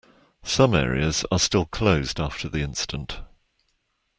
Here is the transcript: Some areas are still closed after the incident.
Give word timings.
Some 0.41 0.73
areas 0.73 1.25
are 1.31 1.37
still 1.37 1.67
closed 1.67 2.19
after 2.19 2.49
the 2.49 2.63
incident. 2.63 3.19